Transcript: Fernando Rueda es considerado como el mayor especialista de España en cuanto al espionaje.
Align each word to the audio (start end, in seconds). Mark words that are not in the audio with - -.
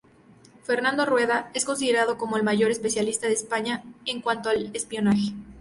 Fernando 0.63 1.05
Rueda 1.05 1.51
es 1.53 1.63
considerado 1.63 2.17
como 2.17 2.35
el 2.35 2.41
mayor 2.41 2.71
especialista 2.71 3.27
de 3.27 3.33
España 3.33 3.83
en 4.07 4.21
cuanto 4.21 4.49
al 4.49 4.75
espionaje. 4.75 5.33